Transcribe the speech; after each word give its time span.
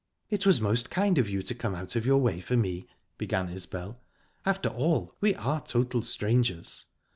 "It 0.31 0.47
was 0.47 0.59
most 0.59 0.89
kind 0.89 1.19
of 1.19 1.29
you 1.29 1.43
to 1.43 1.53
come 1.53 1.75
out 1.75 1.95
of 1.95 2.07
your 2.07 2.17
way 2.17 2.39
for 2.39 2.57
me," 2.57 2.87
began 3.19 3.49
Isbel. 3.49 3.99
"After 4.47 4.69
all, 4.69 5.13
we 5.21 5.35
are 5.35 5.61
total 5.63 6.01
strangers." 6.01 6.85